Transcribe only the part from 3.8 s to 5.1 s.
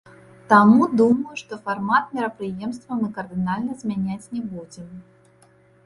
змяняць не будзем.